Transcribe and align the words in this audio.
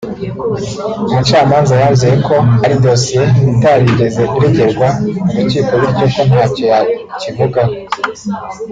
umucamanza 1.09 1.73
yanzuye 1.81 2.15
ko 2.27 2.35
ari 2.63 2.75
dosiye 2.85 3.23
itarigeze 3.51 4.21
iregerwa 4.37 4.87
mu 5.29 5.35
rukiko 5.43 5.71
bityo 5.81 6.01
ko 6.13 6.21
ntacyo 6.29 6.65
yakivugaho 6.71 7.73